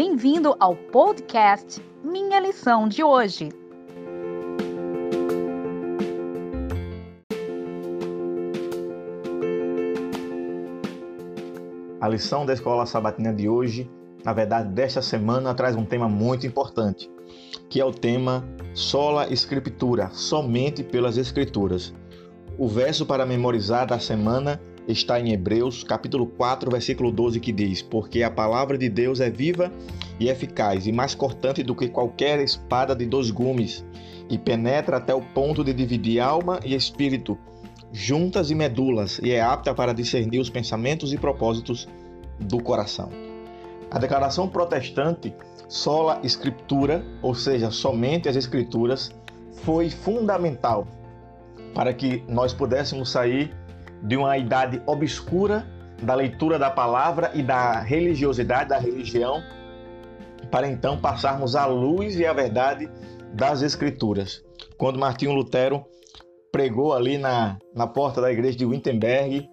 [0.00, 3.48] Bem-vindo ao podcast Minha Lição de Hoje.
[12.00, 13.90] A lição da Escola Sabatina de hoje,
[14.24, 17.10] na verdade desta semana, traz um tema muito importante,
[17.68, 21.92] que é o tema Sola Escritura, somente pelas Escrituras.
[22.56, 27.82] O verso para memorizar da semana está em Hebreus, capítulo 4, versículo 12, que diz:
[27.82, 29.70] Porque a palavra de Deus é viva
[30.18, 33.84] e eficaz, e mais cortante do que qualquer espada de dois gumes,
[34.30, 37.38] e penetra até o ponto de dividir alma e espírito,
[37.92, 41.86] juntas e medulas, e é apta para discernir os pensamentos e propósitos
[42.40, 43.10] do coração.
[43.90, 45.34] A declaração protestante
[45.68, 49.10] sola escritura, ou seja, somente as escrituras,
[49.62, 50.86] foi fundamental
[51.74, 53.54] para que nós pudéssemos sair
[54.02, 55.66] de uma idade obscura
[56.02, 59.42] da leitura da palavra e da religiosidade, da religião,
[60.50, 62.88] para então passarmos à luz e à verdade
[63.34, 64.42] das Escrituras.
[64.76, 65.84] Quando Martinho Lutero
[66.52, 69.48] pregou ali na, na porta da igreja de Wittenberg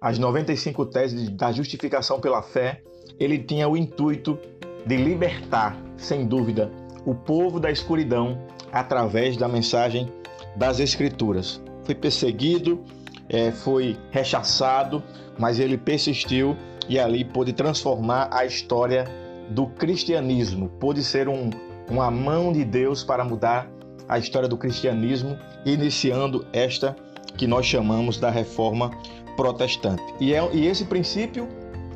[0.00, 2.82] as 95 teses da justificação pela fé,
[3.18, 4.38] ele tinha o intuito
[4.84, 6.70] de libertar, sem dúvida,
[7.06, 8.38] o povo da escuridão
[8.70, 10.12] através da mensagem
[10.56, 11.62] das Escrituras.
[11.84, 12.82] Foi perseguido,
[13.28, 15.02] é, foi rechaçado,
[15.38, 16.56] mas ele persistiu
[16.88, 19.06] e ali pôde transformar a história
[19.50, 21.50] do cristianismo, pôde ser um,
[21.88, 23.68] uma mão de Deus para mudar
[24.08, 26.96] a história do cristianismo, iniciando esta
[27.36, 28.90] que nós chamamos da reforma
[29.36, 30.02] protestante.
[30.20, 31.48] E, é, e esse princípio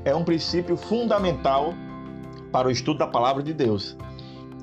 [0.04, 1.74] é um princípio fundamental
[2.50, 3.96] para o estudo da palavra de Deus.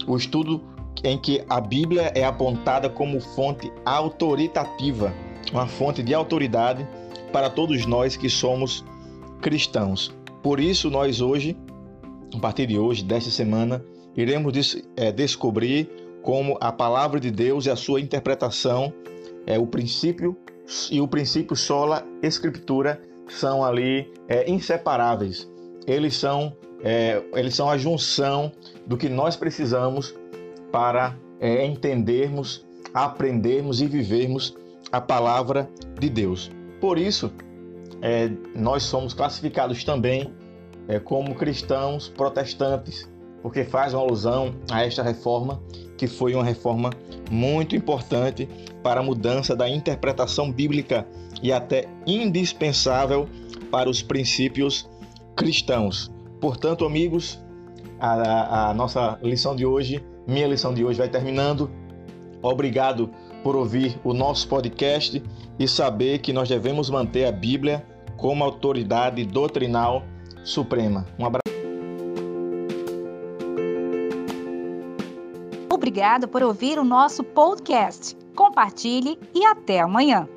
[0.08, 0.62] O estudo
[1.04, 5.14] em que a Bíblia é apontada como fonte autoritativa,
[5.52, 6.88] uma fonte de autoridade
[7.32, 8.84] para todos nós que somos
[9.42, 10.16] cristãos.
[10.42, 11.58] Por isso, nós hoje,
[12.34, 13.84] a partir de hoje, desta semana,
[14.16, 15.90] iremos des é, descobrir
[16.22, 18.92] como a palavra de Deus e a sua interpretação,
[19.46, 20.36] é o princípio
[20.90, 25.48] e o princípio sola escritura são ali é, inseparáveis.
[25.86, 26.54] Eles são
[26.84, 28.52] é, eles são a junção
[28.86, 30.14] do que nós precisamos
[30.72, 34.56] para é, entendermos, aprendermos e vivermos
[34.92, 35.70] a palavra
[36.00, 36.52] de Deus.
[36.80, 37.32] Por isso,
[38.02, 40.34] é, nós somos classificados também
[40.88, 43.10] é, como cristãos protestantes,
[43.42, 45.62] porque faz uma alusão a esta reforma,
[45.98, 46.90] que foi uma reforma
[47.32, 48.48] muito importante
[48.84, 51.08] para a mudança da interpretação bíblica
[51.42, 53.28] e até indispensável
[53.72, 54.90] para os princípios
[55.36, 56.12] cristãos.
[56.40, 57.40] Portanto, amigos,
[58.00, 61.70] a, a, nossa lição de hoje, minha lição de hoje vai terminando.
[62.42, 63.10] Obrigado
[63.46, 65.22] por ouvir o nosso podcast
[65.60, 67.86] e saber que nós devemos manter a Bíblia
[68.18, 70.02] como autoridade doutrinal
[70.44, 71.06] suprema.
[71.20, 71.44] Um abraço.
[75.72, 78.18] Obrigado por ouvir o nosso podcast.
[78.36, 80.28] Compartilhe e até amanhã.